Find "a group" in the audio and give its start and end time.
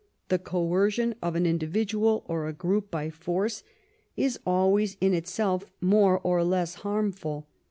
2.47-2.89